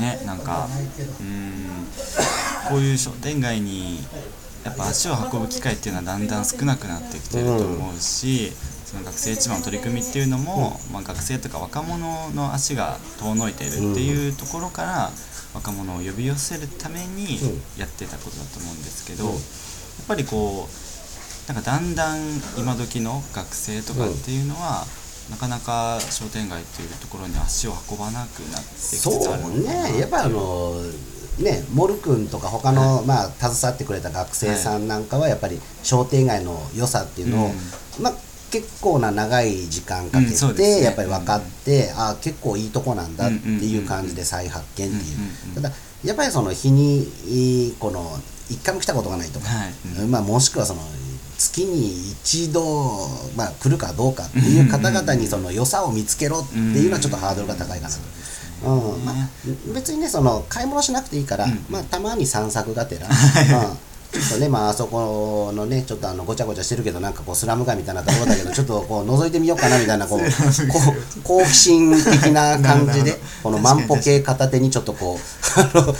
[0.00, 0.66] ねなんか
[1.20, 1.86] うん
[2.68, 3.98] こういう商店街に
[4.64, 8.52] やっぱ足を運ぶ機会っていうのはだんだん少なくなってきてると思うし、
[8.84, 15.10] その学生一番の取り組みっていうのも、まあ、学生とか若者の足が遠のいてるっていうところから、
[15.54, 17.38] 若者を呼び寄せるために
[17.78, 19.34] やってたことだと思うんですけど、やっ
[20.06, 22.18] ぱりこうなんかだんだん
[22.58, 24.84] 今時の学生とかっていうのは、
[25.30, 29.98] なかなか商店街っていうところに足を運ばなくなってきつつそうね。
[29.98, 30.74] やっぱりあの
[31.38, 37.50] ねモル君とか他の、まあ携わってくれた学生さんなんかはやっぱり商店街の良さっていうのを、
[38.00, 38.14] まあ
[38.50, 45.54] 結構な長い時間かけてやっぱり分かって、あ結構いいとこなんだっていう感じで再発見っていう、うんうんうん。
[45.54, 45.70] ただ
[46.04, 47.06] やっぱりその日に
[47.78, 48.18] この
[48.50, 50.02] 一回も来たことがないとか、はい。
[50.02, 50.10] うん。
[50.10, 50.80] まあ、もしくはその
[51.50, 58.00] 月に一度、まあ、来るかどうかっていう方々にその良さを見つけろっていうのはちょっとハードルが高いかなと。
[58.62, 59.14] うんまあ、
[59.74, 61.64] 別にねその買い物しなくていいから、うん。
[61.70, 63.14] まあ、たまに散策がてら、 うん。
[64.12, 70.20] ちょっとね、まああそこのね、ちょっとあのごちゃごちゃしてるけど、なんかこうスラム街みたいなところだけど、ちょっとこう覗いてみようかなみたいな、こう、
[71.22, 75.18] 好奇心的な感じでこの万歩計片手にちょっとこ
[75.56, 75.86] う、あの、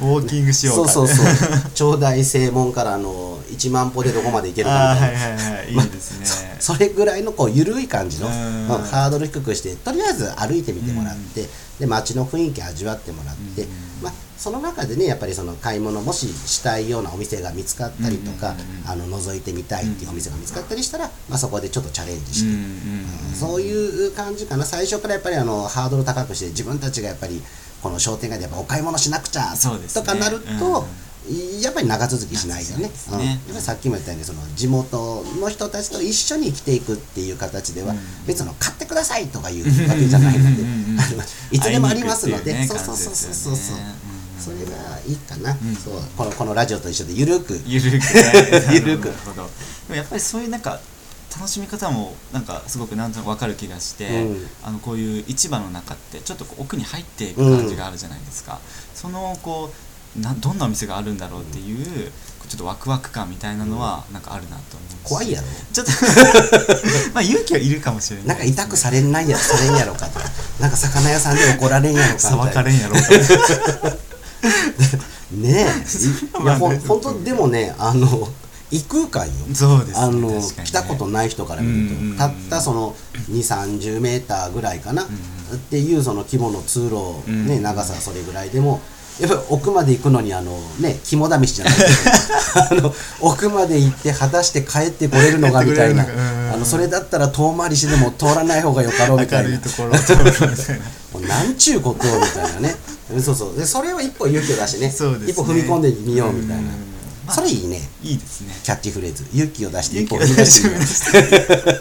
[0.00, 1.26] ウォーキングしようかそうそうそう、
[1.74, 5.18] 長大正門からあの1万歩でどこまで行けるかみたいな。
[5.20, 5.72] はいはいはい。
[5.72, 8.62] いいですね、それぐらいのこう緩い感じの、うん。
[8.62, 11.46] うんハードル低くしてとりあえず歩いてみてもらって、
[11.80, 13.68] で街の雰囲気味わってもらって、うん。
[14.02, 18.54] まあ、その中でねやっぱりその買い物もししたいようなお店が見つかったりとか、
[18.86, 22.68] あの覗いてみたいっていうお店が見つかったりしたら、まあ、そこでちょっとチャレンジして、うんうん
[23.34, 24.64] そういう感じかな。
[24.64, 27.40] 最初からやっぱりあのハードル高くして自分たちがやっぱり
[27.82, 30.04] この商店街でやっぱお買い物しなくちゃそうですね。
[30.04, 30.84] とかなると、
[31.62, 32.84] やっぱり長続きしないよね。
[32.84, 32.90] ね。
[33.12, 33.20] うん。
[33.20, 37.98] やっぱりさっきも言ったようにその地元の人たちと一緒に生きていくっていう形では、うん。
[38.26, 40.62] 別の買ってくださいとかいうわけじゃないので、
[41.52, 43.56] いつでもありますので、そうそうそうそうそう。
[43.56, 43.76] そう、
[44.38, 45.76] それがいいかな、ん。
[45.76, 47.60] そうこのこのラジオと一緒でゆるく。
[47.66, 48.02] ゆるくね。
[48.72, 49.08] ゆるく。
[49.08, 49.50] なほどで
[49.90, 50.80] もやっぱりそういうなんか
[51.36, 54.46] 楽しみ方もなんかすごくなんとなくわかる気がして、うん。
[54.62, 58.58] あのこういう市場の中ってちょっと奥に入っていく感じがあるじゃないですか、
[58.94, 59.87] そのこう
[60.20, 62.10] などんなお店があるんだろうっていう
[62.48, 65.46] ちょっとワクワク感みたいなのはなんかあるなと思うし怖いやろ。
[65.72, 65.92] ちょっと
[67.12, 68.26] まあ勇気はいるかもしれない。
[68.26, 70.26] なんか痛くされんないやされんやろかとか。
[70.58, 73.08] なんか魚屋さんで怒られんやろかさばかれんやろうか。
[75.32, 75.52] ねえ。
[75.52, 75.64] い
[76.42, 78.28] いやほ本当でもねあの
[78.70, 79.32] 異空間よ。
[79.54, 80.42] そうですねあの、ね。
[80.64, 82.96] 来たことない人から見ると、うんうんうんたったその
[83.30, 85.08] 2 3 0メーターぐらいかな、んっ
[85.70, 88.80] ていうその規模の通路、うんね、長さそれぐらいでも
[89.20, 96.06] やっぱり奥まで行くのにあのね肝試しじゃないけど あの奥まで行って果たして帰ってこれるのかみたいな。
[96.52, 99.50] あのそれだったら遠回りしてでも通らない方がよかろうみたいな。
[99.50, 99.90] 明るいところ。
[99.90, 100.54] を通るみたいな
[101.12, 102.76] もうなんちゅうことをみたいなね。
[103.22, 103.58] そうそう。
[103.58, 104.90] でそれを一歩勇気を出してね。
[104.90, 105.30] そうですね。
[105.30, 107.34] 一歩踏み込んでみようみたいな。
[107.34, 107.88] それいいね。
[108.02, 108.56] いいですね。
[108.62, 109.24] キャッチフレーズ。
[109.34, 111.76] 勇気を出して一歩踏み出してみ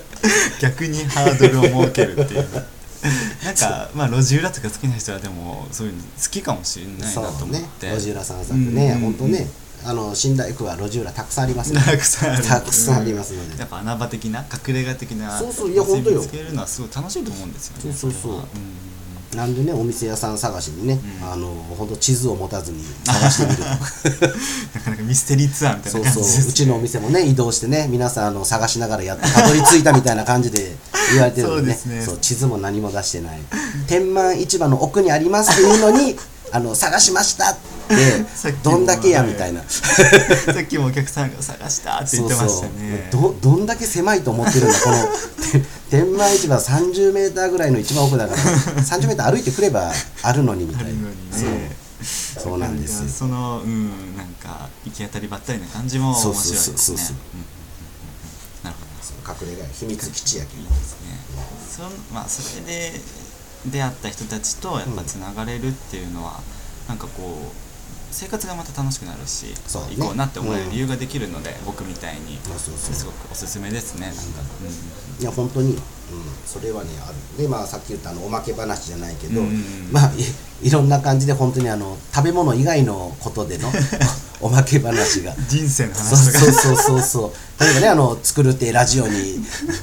[0.59, 2.47] 逆にハードルを設けるっていう
[3.43, 7.87] なんかまあ路地裏とか好きな人はでもそういうの好きかもしれないなとそうね思って。
[7.89, 8.93] 路地裏散策ね。
[8.93, 9.47] うん本当ね
[9.85, 13.59] あの寝台区は路地裏たくさんありますねたくさんあるたくさんありますので。
[13.59, 19.35] やっぱ穴場的な隠れ家的なそうそういや本当よ見つけるのはすごい楽しいと思うんですよねそうそうそう。
[19.35, 21.31] なんでねお店屋さん探しにねうん。
[21.31, 21.47] あの
[21.77, 23.63] 本当地図を持たずに探してみると
[24.79, 26.49] なかなかミステリーツアーみたいそうそうな感じですね。
[26.49, 30.75] うちのお店もね移動してね皆さんあの探しながらやってたどり着いたみたいな感じで
[31.11, 31.73] 言われてるのでね。
[31.73, 32.01] そうね。
[32.01, 33.39] そう地図も何も出してない。
[33.87, 36.15] 天満市場の奥にありますっていうのに
[36.51, 37.57] あの探しましたっ
[37.87, 39.61] てどんだけやみたいな。
[39.67, 43.07] さっきもお客さんが探したって言ってましたね。
[43.11, 43.35] そうそう。
[43.41, 44.95] どどんだけ狭いと思ってるんだこの
[45.51, 49.91] て 天満市場30メーターぐらいの一番奥だから30メーター歩いてくれば
[50.21, 50.91] あるのにみたいな。
[51.31, 51.49] そう。
[52.43, 53.09] そうなんですよ。
[53.09, 56.97] そのうんなんか行き当たりばったりな感じも面白いですね
[59.07, 61.19] そうそうそうそううんうんうんうんなるほど隠れ家秘密基地やけいいですね。
[61.67, 62.91] そまあそれで
[63.65, 66.39] 出会った人たちとやっぱつながれるっていうのは、
[66.87, 67.67] なんかこう
[68.11, 69.55] 生活がまた楽しくなるし、ね。
[69.95, 72.39] 行こうなって思える理由ができるので、僕みたいに。
[72.43, 72.95] そうそうそう。
[72.95, 74.21] すごくおすすめですねなんか、
[75.19, 75.79] いや本当に、うん、
[76.45, 77.43] それはねある。
[77.43, 79.91] でまあさっき言ったあのおまけ話じゃないけど、うんうんうん。
[79.91, 80.23] まあい
[80.67, 83.71] いろんな感じで本当にあの食べ物以外のことでの
[84.39, 85.33] おまけ話が。
[85.47, 87.63] 人生の話とかそうそうそうそう。
[87.63, 89.39] 例えばねあの作るってラジオに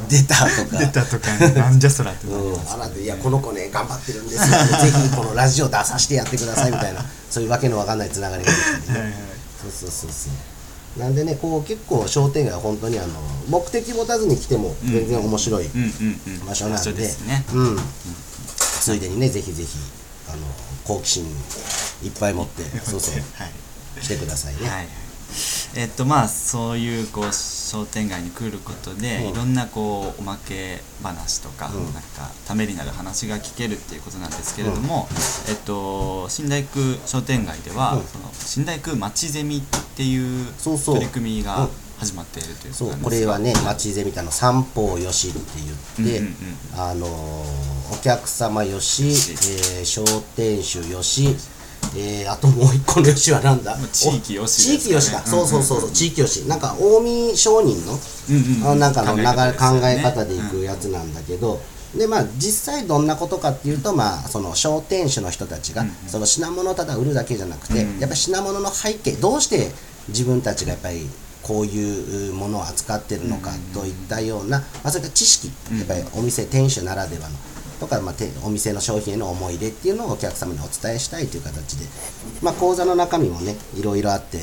[0.08, 0.78] 出たとか。
[0.78, 1.28] 出たとか
[1.60, 2.38] なんじゃそらってな
[2.94, 4.36] りいやこの子ね頑張ってるんです。
[4.36, 7.04] よぜひこのラジオ出させてやってくださいみたいな。
[7.30, 8.98] そういうわけのわかんないつながりができてね。
[8.98, 9.14] はいはい
[9.62, 10.30] そうそうそうそ
[10.96, 11.00] う。
[11.00, 13.08] なんでねこう結構商店街は本当にあの
[13.48, 16.46] 目的持たずに来ても全然面白いうんうんうん。
[16.46, 17.44] 場所なんで,、ですね。
[17.52, 17.78] うん。
[18.80, 19.68] ついでにねぜひぜひ
[20.28, 20.42] ああの
[20.84, 21.24] 好奇心
[22.04, 22.62] いっぱい持って。
[22.84, 23.14] そうそう。
[23.34, 23.50] はい
[24.00, 24.70] 来てくださいね、はい。
[24.78, 24.88] はい
[25.76, 29.28] えっとまあそういうこう商店街に来ることで、うん。
[29.30, 31.92] いろんなこうおまけ話とか、うん。
[31.92, 35.08] なんかためになる話が聞けるっていうことなんですけれども、
[35.48, 38.04] えっと新大工商店街では、うん。
[38.04, 39.62] その新大工まちゼミっ
[39.96, 40.94] ていうそうそう。
[40.94, 45.38] 取り組みがうん始まっているというこそうとなんですがこれはね町ゼミたいな三方よしって
[45.96, 46.34] 言って、うんうん
[46.74, 46.80] うん。
[46.80, 50.04] あのーお客様よし、えー商
[50.36, 51.36] 店主よし、
[51.96, 53.76] えーあともう一個のよしはなんだ？
[53.92, 55.90] 地域よしお地域よしか、そうそうそうそう。
[55.90, 57.92] 地域よしなんか近江商人の
[58.30, 61.60] うんうんなんかの流れ考え方でいうんくやつなんだけど、
[61.96, 69.70] でまあ実際どんなことかっていうとまあその商店主の人たちが、その品物をただ売るだけじゃなくて、うんやっぱり品物の背景どうして
[70.08, 71.08] 自分たちがやっぱり
[71.42, 77.36] こういうものを扱ってるのかといったような、まあ、そういった知識うんやっぱりお店店主ならではの
[77.80, 81.86] とか、まあ、てお店の商品への思い出っていうのをお客様にお伝えしたいという形で、
[82.42, 84.38] まあ、講座の中身もねいろいろあって、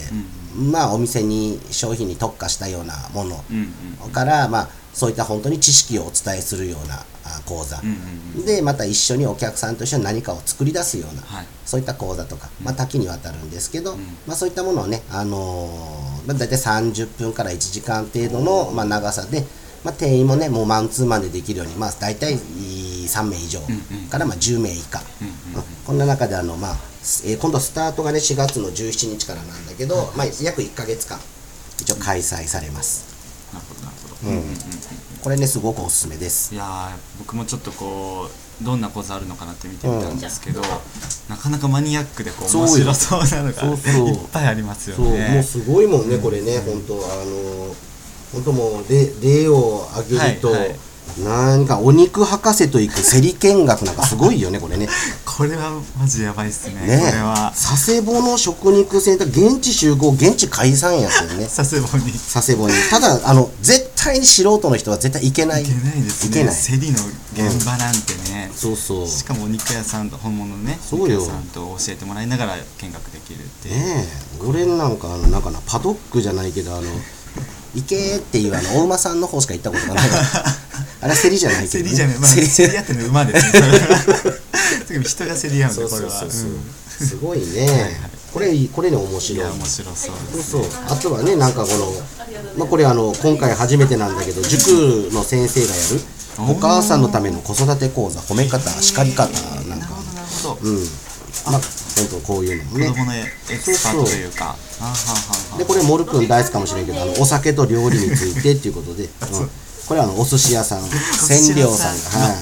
[0.55, 3.73] まあお店に商品に特化したようなものうん
[4.05, 7.95] うんから、まあ、そういった本当に知識をお伝えするようなあ講座、うんうん
[8.39, 8.45] うん。
[8.45, 11.45] でまた一緒にお客さんと一緒に何かを作り出すような、はい。
[11.65, 13.99] そういった講座とか、まあ、多岐にわたるんですけど、ん。
[14.27, 19.43] まあ、そういったものをね、あのーまあ、大体30分から1時間程度の、まあ、長さで、
[19.83, 22.37] まあ、定員もねもうマンツーマンでできるように、まあ、大体
[23.11, 24.09] 3名以上んうん。
[24.09, 25.63] からまあ10名以下、うんうんうん。
[25.85, 26.77] こんな中であの、まあ
[27.25, 31.19] えー今度スタートがね4月の17日からなんだけど、まあ、約1ヶ月間
[31.79, 33.05] 一応開催されます。
[33.53, 34.37] なるほどなるほど、うん。
[34.37, 34.57] うんうんうん
[35.21, 36.51] これねすごくおすすめです。
[36.51, 38.27] いやー僕もちょっとこ
[38.61, 40.61] うどんな講座あるのかなって見てみたんですけど、
[41.29, 44.09] なかなかマニアックでこう面白そうなのがそうそう。
[44.09, 45.05] いっぱいありますよそう。
[45.05, 45.43] もうね。
[45.43, 47.75] すごいもんね、これね、本当あの
[48.31, 50.75] 本当もう例例を挙げると、はいはい
[51.19, 54.87] なんかお肉博士と行く競り見学なんかすごいよねこれね。
[55.25, 56.75] これはマジやばいっすね。
[56.87, 57.53] ねこれは。
[57.55, 61.49] 佐世保の食肉センター現地集合現地解散やつよね。
[61.53, 62.13] 佐世保に。
[62.13, 62.75] 佐世保に。
[62.89, 65.63] ただあの絶対に素人の人は絶対行けない。
[65.63, 66.79] 行けないですね。
[66.79, 66.99] 競りの
[67.33, 68.51] 現場なんてね。
[68.55, 69.07] そうそう。
[69.07, 71.17] しかもお肉屋さんと本物のねそうよ。
[71.17, 73.69] お肉屋さんと教えてもらいながら見学できるって。
[73.69, 74.07] ね
[74.39, 74.45] え。
[74.47, 76.83] 俺なんかあのなんかなパドックじゃないけどあの
[77.75, 80.09] 行けっていうあのお馬さんの方しか行ったことがない。
[81.01, 82.77] あれは競りじゃないけど、競りじゃない、まあ、競り。
[82.77, 83.61] 合ってるの馬ですね。
[85.03, 86.25] 人が競り合うんそうでこれは。
[86.29, 87.99] すごいね。
[88.33, 89.39] これこれね面い白い。
[89.39, 91.93] や面白そうですそうあとはねなんかこの、
[92.57, 96.01] まあ、これあの今回初めてなんだけど塾の先生がやる。
[96.49, 99.27] お母さんのための子育て講座褒め方叱り方
[99.67, 99.89] なんか。
[100.61, 100.75] うん。
[101.45, 101.61] まあ
[102.09, 102.71] 本当こういうの。
[102.71, 102.89] もね。
[102.89, 104.55] 子供のエキスパートというか。
[105.57, 109.09] でこれモル君大好きかもしれんけどあのお酒と料理についてっていうことで、うん。
[109.87, 112.39] これはあのお寿司屋さん千両さんが、はい、あ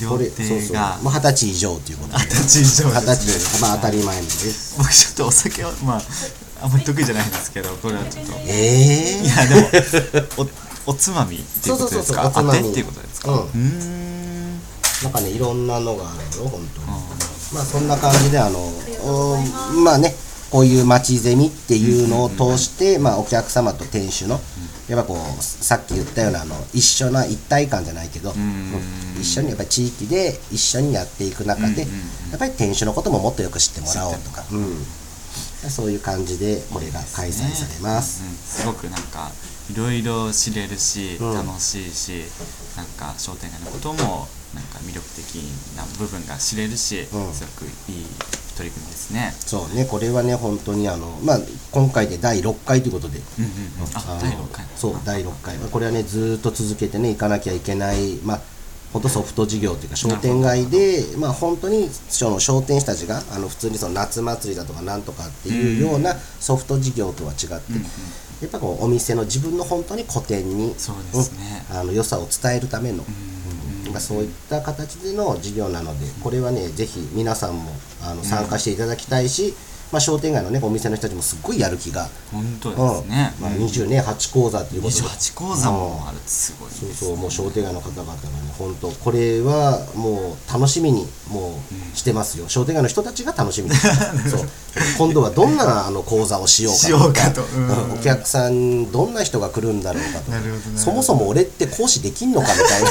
[0.00, 0.58] 料これそうそう。
[0.68, 2.24] 亭がもう二十歳以上っていうことで。
[2.24, 3.58] 二十歳以上二十ですね。
[3.58, 4.30] 歳まあ当たり前なんで
[4.78, 6.02] 僕ちょっとお酒はまあ
[6.62, 8.32] あんまり得意じゃないんですけどこれはちょっと。
[8.46, 9.68] ええいやでも
[10.86, 12.22] おおつまみっていうことですか？
[12.22, 12.58] そうそうそうそうおつまみ。
[12.58, 13.32] 当てっていうことですか？
[13.32, 13.38] うん。
[13.38, 14.60] うーん。
[15.02, 16.86] なんかねいろんなのがあるよ本当に
[17.52, 18.58] まあそんな感じであの
[19.04, 19.36] お
[19.84, 20.14] まあね
[20.52, 24.38] こういう町ゼミっていうのを通して、まあ、お客様と店主の
[24.86, 29.18] やっぱこうさっき言ったようなあの一緒な一体感じゃないけど、んうん。
[29.18, 31.86] 一緒にやっぱり地域で一緒にやっていく中で、うんうんう
[32.28, 32.30] ん。
[32.32, 38.22] やっぱり店主のことももっとよく知ってもらおうとか、うん、そういう感じでこれが開催されます。
[38.22, 39.30] うん、すごくなんか
[39.72, 41.34] いろいろ知れるし、うん。
[41.34, 42.24] 楽しいし
[42.76, 45.36] なんか商店街のこともなんか魅力的
[45.76, 47.32] な部分が知れるし、うん。
[47.32, 48.06] すごくいい
[48.56, 49.32] 取り組みですね。
[49.38, 51.38] そうねこれはね本当にあの、まあ、
[51.70, 53.56] 今回で第6回ということで、うんうんうん、
[53.94, 55.56] あ第6回そう第6回。
[55.58, 58.40] これはねずーっと続けてね行かなきゃいけないまあ
[58.92, 67.82] 本当ソフト事業というか商店街でまあ本当にその商店主たちがあの普通にその夏祭りだとかなんとかっていうようなソフト事業とは違って、うんうん。
[68.42, 71.64] やっぱこうお店の自分の本当に個展にそうですね。
[71.70, 71.76] うん。
[71.78, 73.04] あの良さを伝えるための、
[73.92, 77.70] まあ、そういった形での事業なのでこれはねぜひ皆さんも
[78.02, 79.54] あの参加していただきたいし、
[79.92, 83.34] まあ、商店街のねお店の人たちもすっごいやる気が、本当うんですね。
[83.38, 85.02] まあ、うん20ね8講座ということで。
[85.02, 86.74] 28講座もあるすごいね。
[86.74, 88.18] そうそうもう商店街の方々がね
[88.58, 91.60] 本当これはもう楽しみにも
[91.92, 93.76] うしてますよ、商店街の人たちが楽しみに。
[94.30, 94.48] そう。
[94.96, 97.68] 今度はどんなあの講座をしようかとうん。
[97.68, 97.92] うん。
[97.92, 100.32] お客さんどんな人が来るんだろうかと
[100.78, 102.88] そもそも俺って講師できんのかみたいな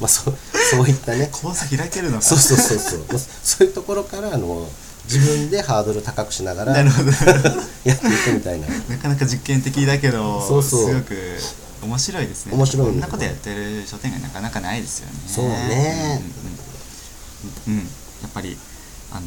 [0.00, 0.38] まあそう
[0.70, 1.28] そういったね。
[1.32, 2.22] 講座開けるのか。
[2.22, 2.98] そうそうそうそう。
[3.08, 4.68] まあそういうところからあの
[5.04, 7.10] 自分でハードル高くしながらやなるほど。
[7.10, 8.66] っていくみたいな。
[8.88, 10.88] なかなか実験的だけどそうそう。
[10.88, 11.16] すごく
[11.82, 12.52] 面白いですね。
[12.54, 15.14] 面白いこんなことやってる商店街なかなかないですよね。
[15.26, 16.20] そうね。
[17.66, 17.84] うんうんうん、うん。
[17.84, 18.56] やっぱり
[19.12, 19.22] あの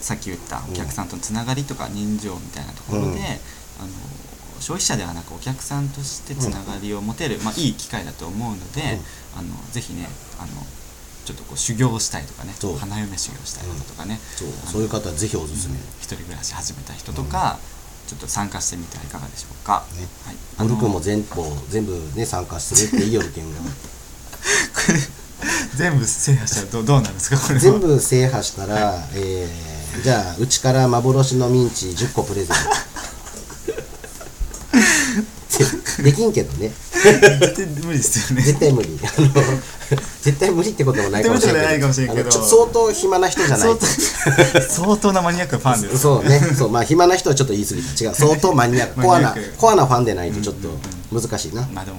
[0.00, 3.14] さっき言ったお客さんとのつながりとか人情みたいなところで、うん。
[3.14, 3.32] あの
[4.62, 8.98] 消費者ではなくお客さんとしてつながりを持てる、まあ、いい機会だと思うので、
[9.36, 10.06] あのぜひね
[10.38, 10.48] あの
[11.26, 14.48] ちょっとこう修行したいとかね花嫁修行したい方とかね、そう。
[14.48, 17.58] あのそういう方はぜひおすすめ、一人暮らし始めた人とか、
[18.06, 19.84] ちょっと参加してみてはいかがでしょうか。
[19.98, 20.06] ね。
[20.58, 21.26] はい、ゴル君もあの全部
[21.68, 23.58] 全部ね参加するって言いよるけんが。
[25.74, 27.60] 全部制覇したらどうどうなんですかこれは。
[27.60, 33.01] 全部制覇したら、えーじゃあうちから幻のミンチ10個プレゼント
[35.98, 36.70] でできんけどね。
[36.92, 38.42] 絶対無理ですよね。
[38.42, 38.98] 絶対無理。
[39.02, 39.28] あの
[40.22, 41.80] 絶対無理ってこともないかもしれない。
[41.80, 42.30] けど。
[42.30, 43.76] 相当暇な人じゃない。
[44.68, 45.98] 相と 当なマニアックなファンです。
[45.98, 46.40] そうね。
[46.56, 48.14] そうまあ暇な人はちょっと言い過ぎた違う。
[48.14, 49.02] 相当マニアック。
[49.02, 50.68] コアなコアなファンでないとちょっと
[51.12, 51.98] 難しいな、まあでも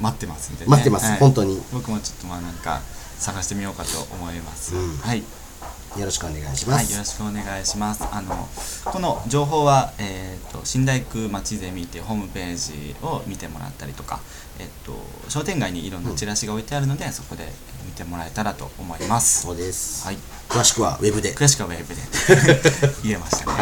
[0.00, 0.70] 待ってますんで、ね。
[0.70, 1.12] 待ってます。
[1.18, 1.60] 本当に。
[1.72, 2.80] 僕もちょっとまあなんか
[3.18, 4.74] 探してみようかと思います。
[4.74, 4.98] うん。
[4.98, 5.22] はい。
[5.98, 8.04] よろしくお願いしまはい、す、よろしくお願いします。
[8.12, 8.48] あの
[8.84, 14.20] この情報は、えー、と新大工町ゼミっていうホームページを見てもらったりとか、
[14.58, 14.94] えっと
[15.28, 19.42] 商店街にいろんなチラシが置いてあるので、そこでえー見てもらえたらと思います。
[19.42, 20.16] そうです、はい、
[20.48, 21.34] 詳しくはウェブで。
[21.34, 22.00] 詳しくはウェブで。
[23.02, 23.52] 言えましたね。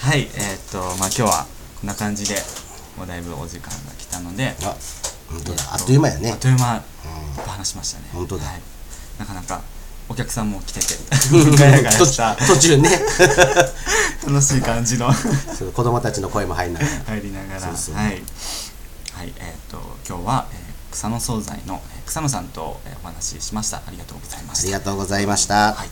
[0.00, 1.46] はい、 えっ、とまあ今日は
[1.80, 2.42] こんな感じで
[2.96, 4.76] もうだいぶお時間が来たので、あ
[5.28, 5.64] 本当だ。
[5.72, 6.30] あっという間やね。
[6.32, 6.76] あっという間。
[6.76, 6.82] うん。
[7.44, 8.04] 話しましたね。
[8.12, 8.44] 本当だ。
[8.46, 8.60] はい、
[9.18, 9.60] なかなか
[10.08, 10.94] お客さんも来てて。
[11.58, 12.36] ガヤガヤした。
[12.36, 12.90] 途中ね。
[14.26, 15.12] 楽しい感じの。
[15.12, 16.92] そう子供たちの声も入んながら。
[17.06, 17.60] 入りながら。
[17.60, 18.22] はい、
[19.12, 23.78] はいえっ、と今日は、えー草野惣菜のえー草野さんと、えーお話ししました。
[23.78, 25.88] ありがとうございまありしたがとうございました、はい、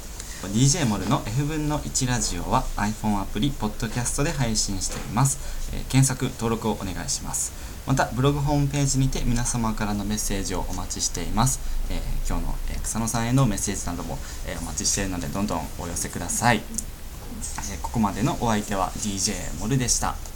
[0.49, 5.39] DJ モルの F 分の1ラジオは iPhone アプリ、ポッドキャストで配信しています、
[5.73, 7.53] えー検索、登録をお願いします
[7.87, 11.61] またブログホームページにて皆様からのメッセージをお待ちしています、
[11.91, 20.34] えー今日の、えー草野さんへのメッセージなども、えーお待ちしているのでどんどんお寄せください、えーここまでのお相手は DJ モルでした。